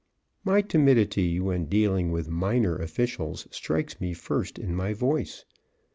My 0.43 0.63
timidity 0.63 1.39
when 1.39 1.65
dealing 1.67 2.11
with 2.11 2.27
minor 2.27 2.75
officials 2.75 3.47
strikes 3.51 4.01
me 4.01 4.15
first 4.15 4.57
in 4.57 4.73
my 4.73 4.93
voice. 4.93 5.45